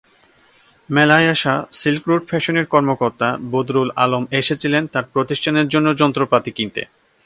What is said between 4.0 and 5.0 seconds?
আলম এসেছিলেন